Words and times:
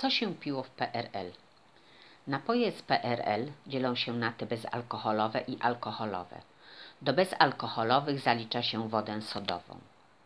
Co 0.00 0.10
się 0.10 0.34
piło 0.34 0.62
w 0.62 0.70
PRL? 0.70 1.32
Napoje 2.26 2.72
z 2.72 2.82
PRL 2.82 3.52
dzielą 3.66 3.94
się 3.94 4.12
na 4.12 4.32
te 4.32 4.46
bezalkoholowe 4.46 5.40
i 5.40 5.60
alkoholowe. 5.60 6.40
Do 7.02 7.12
bezalkoholowych 7.12 8.20
zalicza 8.20 8.62
się 8.62 8.88
wodę 8.88 9.22
sodową. 9.22 9.78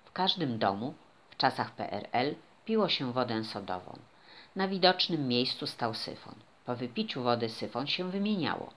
W 0.05 0.13
każdym 0.13 0.59
domu 0.59 0.95
w 1.31 1.37
czasach 1.37 1.71
PRL 1.71 2.35
piło 2.65 2.89
się 2.89 3.13
wodę 3.13 3.45
sodową. 3.45 3.99
Na 4.57 4.69
widocznym 4.69 5.29
miejscu 5.29 5.67
stał 5.67 5.95
syfon. 5.95 6.35
Po 6.67 6.77
wypiciu 6.77 7.23
wody 7.23 7.49
syfon 7.49 7.87
się 7.87 8.11
wymieniało. 8.11 8.71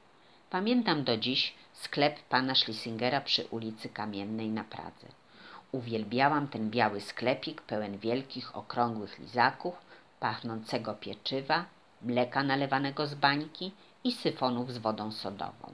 Pamiętam 0.50 1.04
do 1.04 1.18
dziś 1.18 1.54
sklep 1.74 2.20
pana 2.20 2.56
Schlesingera 2.56 3.22
przy 3.22 3.46
ulicy 3.46 3.90
Kamiennej 3.90 4.50
na 4.50 4.64
Pradze. 4.64 5.08
Uwielbiałam 5.72 6.48
ten 6.48 6.70
biały 6.70 7.02
sklepik 7.02 7.62
pełen 7.62 7.98
wielkich, 7.98 8.56
okrągłych 8.56 9.20
lizaków, 9.20 9.87
pachnącego 10.20 10.94
pieczywa, 10.94 11.66
mleka 12.02 12.44
nalewanego 12.44 13.08
z 13.08 13.16
bańki 13.16 13.72
i 14.04 14.12
syfonów 14.12 14.74
z 14.74 14.78
wodą 14.78 15.12
sodową. 15.12 15.74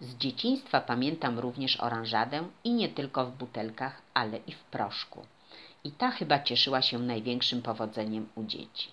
Z 0.00 0.14
dzieciństwa 0.14 0.80
pamiętam 0.80 1.38
również 1.38 1.80
oranżadę 1.80 2.44
i 2.64 2.72
nie 2.72 2.88
tylko 2.88 3.26
w 3.26 3.36
butelkach, 3.36 4.02
ale 4.14 4.36
i 4.36 4.52
w 4.52 4.64
proszku. 4.64 5.26
I 5.84 5.90
ta 5.92 6.10
chyba 6.10 6.42
cieszyła 6.42 6.82
się 6.82 6.98
największym 6.98 7.62
powodzeniem 7.62 8.28
u 8.34 8.44
dzieci. 8.44 8.90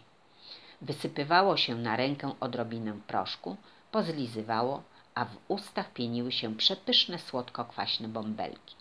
Wysypywało 0.82 1.58
się 1.58 1.76
na 1.76 1.96
rękę 1.96 2.34
odrobinę 2.40 2.94
proszku, 3.08 3.58
pozlizywało, 3.92 4.84
a 5.16 5.26
w 5.26 5.38
ustach 5.48 5.94
pieniły 5.94 6.32
się 6.32 6.56
przepyszne 6.56 7.20
słodko-kwaśne 7.20 8.08
bąbelki. 8.08 8.76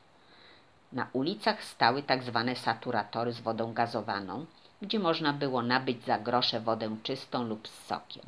Na 0.92 1.08
ulicach 1.12 1.64
stały 1.64 2.02
tak 2.02 2.22
zwane 2.22 2.56
saturatory 2.56 3.32
z 3.32 3.40
wodą 3.40 3.72
gazowaną, 3.72 4.46
gdzie 4.82 4.98
można 4.98 5.32
było 5.32 5.62
nabyć 5.62 6.04
za 6.04 6.18
grosze 6.18 6.60
wodę 6.60 6.96
czystą 7.02 7.44
lub 7.44 7.68
z 7.68 7.86
sokiem. 7.86 8.24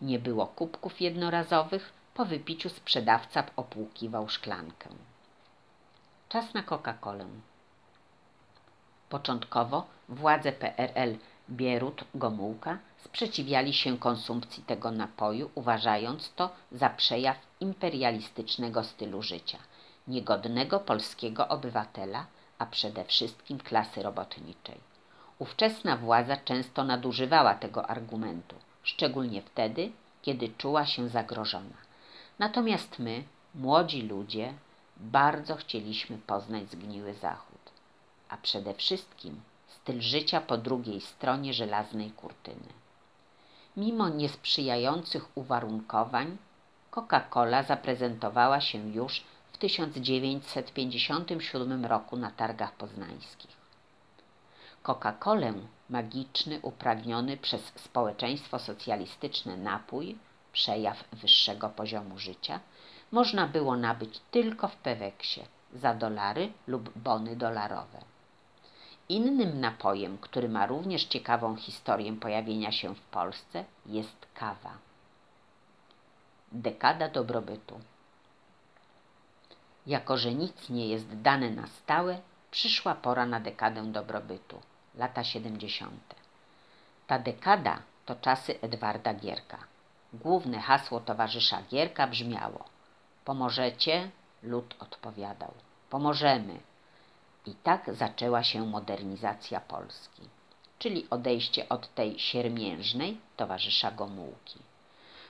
Nie 0.00 0.18
było 0.18 0.46
kubków 0.46 1.00
jednorazowych, 1.00 1.92
po 2.14 2.24
wypiciu 2.24 2.68
sprzedawca 2.68 3.44
opłukiwał 3.56 4.28
szklankę. 4.28 4.88
Czas 6.28 6.54
na 6.54 6.62
Coca-Colę. 6.62 7.26
Początkowo 9.08 9.86
władze 10.08 10.52
PRL 10.52 11.16
Bierut 11.50 12.04
Gomułka 12.14 12.78
sprzeciwiali 13.04 13.72
się 13.72 13.98
konsumpcji 13.98 14.62
tego 14.62 14.90
napoju, 14.90 15.50
uważając 15.54 16.32
to 16.32 16.50
za 16.72 16.90
przejaw 16.90 17.36
imperialistycznego 17.60 18.84
stylu 18.84 19.22
życia, 19.22 19.58
niegodnego 20.08 20.80
polskiego 20.80 21.48
obywatela, 21.48 22.26
a 22.58 22.66
przede 22.66 23.04
wszystkim 23.04 23.58
klasy 23.58 24.02
robotniczej. 24.02 24.93
Ówczesna 25.44 25.96
władza 25.96 26.36
często 26.36 26.84
nadużywała 26.84 27.54
tego 27.54 27.86
argumentu, 27.86 28.56
szczególnie 28.82 29.42
wtedy, 29.42 29.92
kiedy 30.22 30.48
czuła 30.48 30.86
się 30.86 31.08
zagrożona. 31.08 31.76
Natomiast 32.38 32.98
my, 32.98 33.24
młodzi 33.54 34.02
ludzie, 34.02 34.54
bardzo 34.96 35.56
chcieliśmy 35.56 36.18
poznać 36.18 36.70
zgniły 36.70 37.14
Zachód, 37.14 37.72
a 38.28 38.36
przede 38.36 38.74
wszystkim 38.74 39.40
styl 39.68 40.00
życia 40.00 40.40
po 40.40 40.58
drugiej 40.58 41.00
stronie 41.00 41.54
żelaznej 41.54 42.10
kurtyny. 42.10 42.72
Mimo 43.76 44.08
niesprzyjających 44.08 45.28
uwarunkowań, 45.34 46.36
Coca-Cola 46.90 47.62
zaprezentowała 47.62 48.60
się 48.60 48.90
już 48.90 49.24
w 49.52 49.58
1957 49.58 51.86
roku 51.86 52.16
na 52.16 52.30
targach 52.30 52.72
poznańskich. 52.72 53.63
Coca-Colę, 54.84 55.52
magiczny, 55.90 56.60
upragniony 56.62 57.36
przez 57.36 57.72
społeczeństwo 57.76 58.58
socjalistyczne 58.58 59.56
napój, 59.56 60.18
przejaw 60.52 61.04
wyższego 61.12 61.68
poziomu 61.68 62.18
życia, 62.18 62.60
można 63.12 63.46
było 63.46 63.76
nabyć 63.76 64.20
tylko 64.30 64.68
w 64.68 64.76
Peweksie 64.76 65.40
za 65.74 65.94
dolary 65.94 66.52
lub 66.66 66.98
bony 66.98 67.36
dolarowe. 67.36 67.98
Innym 69.08 69.60
napojem, 69.60 70.18
który 70.18 70.48
ma 70.48 70.66
również 70.66 71.04
ciekawą 71.04 71.56
historię 71.56 72.12
pojawienia 72.12 72.72
się 72.72 72.94
w 72.94 73.00
Polsce, 73.00 73.64
jest 73.86 74.26
kawa. 74.34 74.72
Dekada 76.52 77.08
dobrobytu. 77.08 77.80
Jako, 79.86 80.16
że 80.16 80.34
nic 80.34 80.68
nie 80.68 80.88
jest 80.88 81.20
dane 81.20 81.50
na 81.50 81.66
stałe, 81.66 82.18
przyszła 82.50 82.94
pora 82.94 83.26
na 83.26 83.40
dekadę 83.40 83.82
dobrobytu, 83.92 84.60
lata 84.96 85.24
70. 85.24 85.90
Ta 87.06 87.18
dekada 87.18 87.82
to 88.06 88.14
czasy 88.14 88.60
Edwarda 88.60 89.14
Gierka. 89.14 89.58
Główne 90.12 90.60
hasło 90.60 91.00
towarzysza 91.00 91.62
Gierka 91.70 92.06
brzmiało: 92.06 92.64
Pomożecie? 93.24 94.10
Lud 94.42 94.74
odpowiadał: 94.78 95.52
Pomożemy. 95.90 96.60
I 97.46 97.54
tak 97.54 97.94
zaczęła 97.94 98.42
się 98.42 98.66
modernizacja 98.66 99.60
Polski, 99.60 100.22
czyli 100.78 101.10
odejście 101.10 101.68
od 101.68 101.94
tej 101.94 102.18
siermiężnej 102.18 103.18
towarzysza 103.36 103.90
Gomułki. 103.90 104.58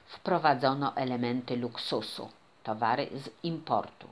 Wprowadzono 0.06 0.96
elementy 0.96 1.56
luksusu, 1.56 2.31
towary 2.62 3.10
z 3.14 3.44
importu 3.44 4.08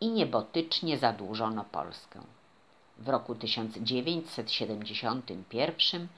i 0.00 0.10
niebotycznie 0.10 0.98
zadłużono 0.98 1.64
Polskę. 1.64 2.20
W 2.98 3.08
roku 3.08 3.34
1971 3.34 6.08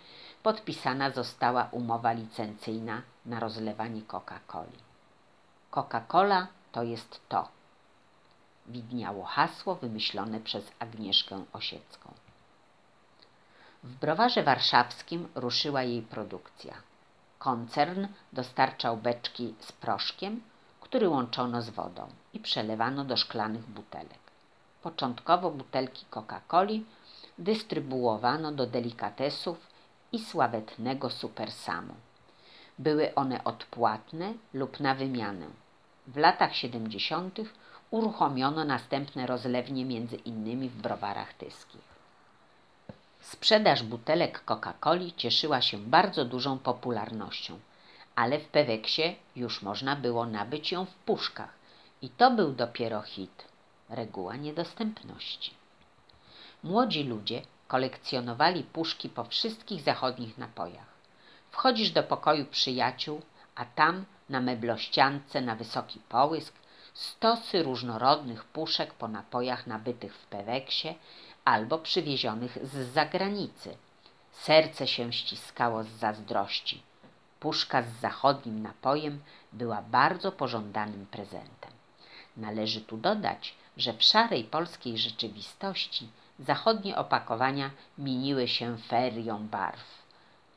podpisana 0.42 1.10
została 1.10 1.68
umowa 1.72 2.12
licencyjna 2.12 3.02
na 3.26 3.41
rozlewanie 3.41 4.02
Coca-Coli. 4.02 4.78
Coca-Cola 5.70 6.46
to 6.72 6.82
jest 6.82 7.20
to 7.28 7.48
widniało 8.70 9.24
hasło 9.24 9.74
wymyślone 9.74 10.41
przez 10.41 10.72
Agnieszkę 10.78 11.44
Osiecką. 11.52 12.12
W 13.82 13.94
browarze 13.94 14.42
warszawskim 14.42 15.28
ruszyła 15.34 15.82
jej 15.82 16.02
produkcja. 16.02 16.74
Koncern 17.38 18.06
dostarczał 18.32 18.97
beczki 18.97 19.54
z 19.60 19.72
proszkiem, 19.72 20.42
który 20.80 21.08
łączono 21.08 21.62
z 21.62 21.70
wodą 21.70 22.08
i 22.34 22.41
przelewano 22.41 23.04
do 23.04 23.16
szklanych 23.16 23.66
butelek. 23.66 24.29
Początkowo 24.82 25.50
butelki 25.50 26.06
Coca-Coli 26.10 26.84
dystrybuowano 27.38 28.52
do 28.52 28.66
delikatesów 28.66 29.66
i 30.12 30.18
sławetnego 30.18 31.10
Supersamu. 31.10 31.94
Były 32.78 33.14
one 33.14 33.44
odpłatne 33.44 34.34
lub 34.54 34.80
na 34.80 34.94
wymianę. 34.94 35.46
W 36.06 36.16
latach 36.16 36.56
70 36.56 37.38
uruchomiono 37.91 38.64
następne 38.64 39.26
rozlewnie 39.26 39.84
między 39.84 40.16
innymi 40.16 40.68
w 40.68 40.76
browarach 40.76 41.34
tyskich. 41.34 41.91
Sprzedaż 43.20 43.82
butelek 43.82 44.44
Coca-Coli 44.44 45.12
cieszyła 45.16 45.60
się 45.60 45.78
bardzo 45.78 46.24
dużą 46.24 46.58
popularnością, 46.58 47.58
ale 48.16 48.38
w 48.38 48.48
Peweksie 48.48 49.16
już 49.36 49.62
można 49.62 49.97
było 49.97 50.26
nabyć 50.26 50.72
ją 50.72 50.84
w 50.84 50.94
puszkach 50.94 51.52
i 52.02 52.08
to 52.08 52.30
był 52.30 52.52
dopiero 52.52 53.02
hit, 53.02 53.50
reguła 53.91 54.37
niedostępności. 54.37 55.55
Młodzi 56.62 57.05
ludzie 57.05 57.43
kolekcjonowali 57.69 58.62
puszki 58.62 59.09
po 59.09 59.25
wszystkich 59.25 59.83
zachodnich 59.83 60.39
napojach. 60.39 60.91
Wchodzisz 61.51 61.91
do 61.91 62.03
pokoju 62.03 62.45
przyjaciół, 62.45 63.23
a 63.55 63.65
tam 63.65 64.05
na 64.28 64.41
meblościance 64.41 65.41
na 65.41 65.56
wysoki 65.56 66.01
połysk 66.09 66.55
stosy 66.95 67.62
różnorodnych 67.62 68.45
puszek 68.45 68.95
po 68.95 69.09
napojach 69.09 69.67
nabytych 69.67 70.15
w 70.17 70.27
Peweksie 70.27 70.95
albo 71.45 71.78
przywiezionych 71.78 72.59
z 72.62 72.93
zagranicy. 72.93 73.77
Serce 74.33 74.87
się 74.87 75.12
ściskało 75.12 75.84
z 75.84 75.89
zazdrości. 75.89 76.83
Puszka 77.41 77.83
z 77.83 78.01
zachodnim 78.01 78.63
napojem 78.63 79.22
była 79.53 79.83
bardzo 79.83 80.33
pożądanym 80.33 81.07
prezentem. 81.07 81.71
Należy 82.36 82.81
tu 82.81 82.97
dodać, 82.97 83.54
że 83.77 83.93
w 83.93 84.03
szarej 84.03 84.45
polskiej 84.45 84.99
rzeczywistości 84.99 86.09
zachodnie 86.39 86.97
opakowania 86.97 87.71
mieniły 87.99 88.49
się 88.49 88.78
ferią 88.78 89.49
barw. 89.49 89.84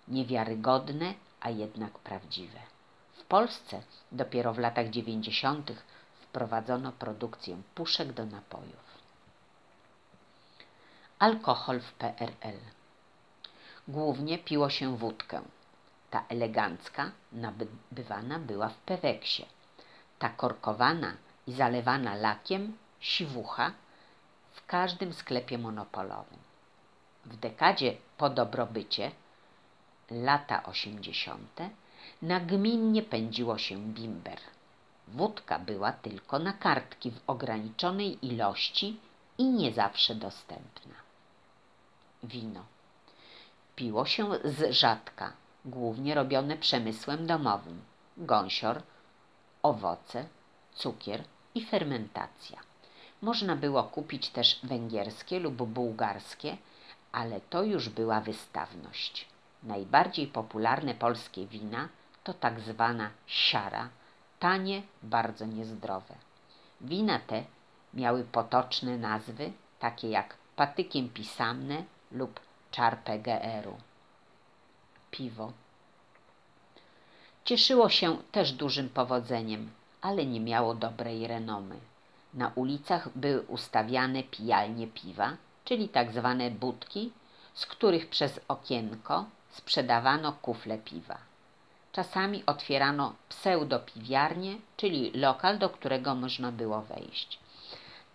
Niewiarygodne, 0.08 1.14
a 1.42 1.50
jednak 1.50 2.00
prawdziwe. 2.00 2.60
W 3.14 3.24
Polsce 3.24 3.82
dopiero 4.12 4.54
w 4.54 4.60
latach 4.60 4.90
dziewięćdziesiątych 4.90 5.84
wprowadzono 6.22 6.92
produkcję 6.92 7.62
puszek 7.76 8.14
do 8.14 8.26
napojów. 8.26 8.84
Alkohol 11.20 11.80
w 11.80 11.94
PRL. 11.94 12.60
Głównie 13.88 14.38
piło 14.38 14.70
się 14.70 14.98
wódkę. 14.98 15.42
Ta 16.10 16.26
elegancka 16.30 17.12
nabywana 17.32 18.40
była 18.40 18.70
w 18.70 18.78
Peweksie. 18.78 19.46
Ta 20.20 20.30
korkowana 20.30 21.14
i 21.48 21.54
zalewana 21.54 22.16
lakiem 22.16 22.78
siwucha 23.04 23.72
w 24.52 24.66
każdym 24.66 25.14
sklepie 25.14 25.58
monopolowym. 25.58 26.40
W 27.26 27.38
dekadzie 27.38 27.98
po 28.18 28.30
dobrobycie 28.30 29.12
lata 30.12 30.64
osiemdziesiąte, 30.64 31.70
nagminnie 32.22 33.02
pędziło 33.02 33.58
się 33.58 33.78
bimber. 33.78 34.40
Wódka 35.08 35.60
była 35.60 35.92
tylko 35.92 36.40
na 36.40 36.54
kartki 36.54 37.12
w 37.12 37.22
ograniczonej 37.28 38.26
ilości 38.26 39.00
i 39.38 39.46
nie 39.46 39.72
zawsze 39.72 40.16
dostępna. 40.16 40.96
Wino. 42.24 42.66
Piło 43.76 44.06
się 44.06 44.30
z 44.44 44.74
rzadka, 44.74 45.34
głównie 45.66 46.16
robione 46.16 46.58
przemysłem 46.58 47.28
domowym. 47.28 47.82
Gąsior, 48.18 48.82
owoce, 49.64 50.26
cukier 50.74 51.24
i 51.56 51.66
fermentacja. 51.66 52.73
Można 53.24 53.56
było 53.56 53.84
kupić 53.84 54.30
też 54.30 54.60
węgierskie 54.64 55.40
lub 55.40 55.56
bułgarskie, 55.56 56.58
ale 57.12 57.42
to 57.42 57.64
już 57.64 57.90
była 57.90 58.22
wystawność. 58.22 59.28
Najbardziej 59.64 60.28
popularne 60.28 60.96
polskie 60.96 61.48
wina 61.48 61.90
to 62.24 62.34
tak 62.34 62.60
zwana 62.60 63.10
siara, 63.28 63.90
tanie, 64.40 64.82
bardzo 65.04 65.46
niezdrowe. 65.46 66.16
Wina 66.82 67.20
te 67.20 67.44
miały 67.94 68.24
potoczne 68.24 68.98
nazwy, 68.98 69.52
takie 69.80 70.10
jak 70.10 70.36
patykiem 70.56 71.10
pisamne 71.10 71.84
lub 72.12 72.40
czarpę 72.72 73.20
GR-u. 73.20 73.78
Piwo. 75.12 75.54
Cieszyło 77.46 77.90
się 77.90 78.18
też 78.32 78.52
dużym 78.52 78.90
powodzeniem, 78.90 79.72
ale 80.02 80.26
nie 80.26 80.40
miało 80.40 80.76
dobrej 80.76 81.28
renomy. 81.28 81.93
Na 82.34 82.52
ulicach 82.56 83.10
były 83.16 83.42
ustawiane 83.42 84.24
pijalnie 84.24 84.88
piwa, 84.88 85.38
czyli 85.66 85.90
tak 85.90 86.12
zwane 86.12 86.52
budki, 86.52 87.12
z 87.54 87.66
których 87.66 88.10
przez 88.10 88.40
okienko 88.48 89.26
sprzedawano 89.50 90.34
kufle 90.34 90.78
piwa. 90.78 91.18
Czasami 91.92 92.46
otwierano 92.46 93.14
pseudopiwiarnię, 93.30 94.56
czyli 94.78 95.12
lokal, 95.12 95.58
do 95.58 95.70
którego 95.70 96.16
można 96.16 96.52
było 96.52 96.82
wejść. 96.82 97.40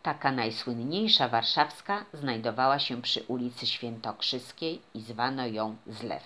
Taka 0.02 0.32
najsłynniejsza 0.32 1.28
warszawska 1.28 2.04
znajdowała 2.12 2.78
się 2.78 3.02
przy 3.02 3.22
ulicy 3.22 3.66
Świętokrzyskiej 3.66 4.82
i 4.94 5.00
zwano 5.00 5.46
ją 5.46 5.76
Zlew. 5.86 6.24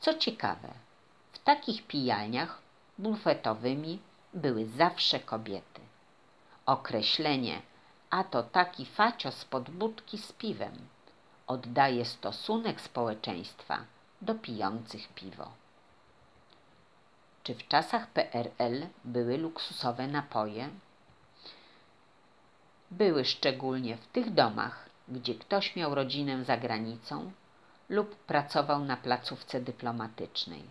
Co 0.00 0.14
ciekawe, 0.14 0.68
w 1.32 1.38
takich 1.38 1.86
pijalniach 1.86 2.58
bufetowymi 2.98 3.98
były 4.34 4.66
zawsze 4.66 5.20
kobiety. 5.20 5.80
Określenie 6.70 7.62
a 8.10 8.24
to 8.24 8.42
taki 8.42 8.86
facio 8.86 9.32
spod 9.32 9.70
budki 9.70 10.18
z 10.18 10.32
piwem 10.32 10.88
oddaje 11.46 12.04
stosunek 12.04 12.80
społeczeństwa 12.80 13.78
do 14.22 14.34
pijących 14.34 15.08
piwo. 15.08 15.50
Czy 17.42 17.54
w 17.54 17.68
czasach 17.68 18.06
PRL 18.06 18.86
były 19.04 19.38
luksusowe 19.38 20.06
napoje? 20.08 20.68
Były 22.90 23.24
szczególnie 23.24 23.96
w 23.96 24.06
tych 24.06 24.34
domach, 24.34 24.88
gdzie 25.08 25.34
ktoś 25.34 25.76
miał 25.76 25.94
rodzinę 25.94 26.44
za 26.44 26.56
granicą 26.56 27.32
lub 27.88 28.16
pracował 28.16 28.84
na 28.84 28.96
placówce 28.96 29.60
dyplomatycznej. 29.60 30.62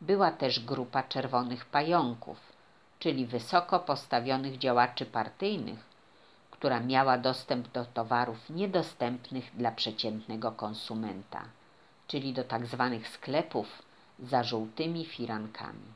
Była 0.00 0.30
też 0.30 0.60
grupa 0.60 1.02
czerwonych 1.02 1.64
pająków, 1.64 2.51
czyli 3.02 3.26
wysoko 3.26 3.80
postawionych 3.80 4.58
działaczy 4.58 5.06
partyjnych, 5.06 5.78
która 6.50 6.80
miała 6.80 7.18
dostęp 7.18 7.68
do 7.68 7.84
towarów 7.84 8.50
niedostępnych 8.50 9.56
dla 9.56 9.72
przeciętnego 9.72 10.52
konsumenta, 10.52 11.42
czyli 12.06 12.32
do 12.32 12.44
tak 12.44 12.66
zwanych 12.66 13.08
sklepów 13.08 13.82
za 14.18 14.42
żółtymi 14.42 15.04
firankami. 15.04 15.92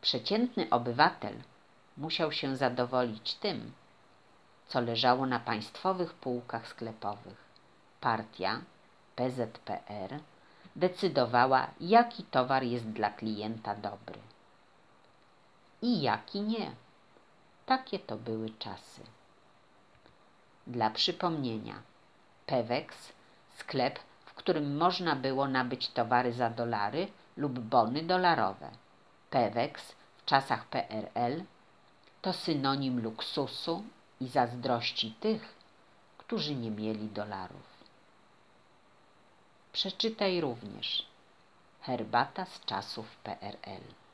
Przeciętny 0.00 0.70
obywatel 0.70 1.34
musiał 1.96 2.32
się 2.32 2.56
zadowolić 2.56 3.34
tym, 3.34 3.72
co 4.68 4.80
leżało 4.80 5.26
na 5.26 5.40
państwowych 5.40 6.14
półkach 6.14 6.68
sklepowych. 6.68 7.44
Partia, 8.00 8.60
PZPR, 9.16 10.20
decydowała, 10.76 11.66
jaki 11.80 12.22
towar 12.22 12.64
jest 12.64 12.90
dla 12.90 13.10
klienta 13.10 13.74
dobry 13.74 14.18
i 15.82 16.00
jaki 16.00 16.40
nie. 16.40 16.70
Takie 17.66 17.98
to 17.98 18.16
były 18.16 18.50
czasy. 18.50 19.02
Dla 20.66 20.90
przypomnienia, 20.90 21.82
Pewex, 22.46 23.12
sklep, 23.58 23.98
w 24.24 24.34
którym 24.34 24.76
można 24.76 25.16
było 25.16 25.48
nabyć 25.48 25.88
towary 25.88 26.32
za 26.32 26.50
dolary 26.50 27.08
lub 27.36 27.58
bony 27.58 28.02
dolarowe. 28.02 28.70
Pewex 29.30 29.92
w 30.18 30.24
czasach 30.24 30.66
PRL 30.66 31.42
to 32.22 32.32
synonim 32.32 33.02
luksusu 33.02 33.84
i 34.20 34.28
zazdrości 34.28 35.14
tych, 35.20 35.54
którzy 36.18 36.54
nie 36.54 36.70
mieli 36.70 37.08
dolarów. 37.08 37.84
Przeczytaj 39.72 40.40
również 40.40 41.06
Herbata 41.80 42.44
z 42.44 42.64
czasów 42.64 43.16
PRL. 43.16 44.05